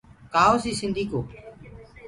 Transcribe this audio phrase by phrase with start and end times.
[0.33, 1.19] ڪآ هوسيٚ سنڌي ڪو